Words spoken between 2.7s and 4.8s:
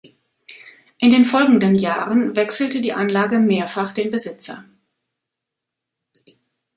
die Anlage mehrfach den Besitzer.